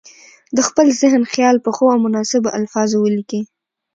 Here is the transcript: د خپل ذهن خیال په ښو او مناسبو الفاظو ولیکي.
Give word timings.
د 0.55 0.57
خپل 0.67 0.87
ذهن 1.01 1.23
خیال 1.33 1.55
په 1.65 1.69
ښو 1.75 1.85
او 1.93 1.99
مناسبو 2.05 2.49
الفاظو 2.59 2.97
ولیکي. 3.01 3.41